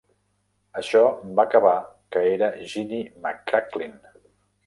[0.79, 1.01] Això
[1.39, 1.75] va acabar
[2.15, 3.93] que era Jimmy McCracklin.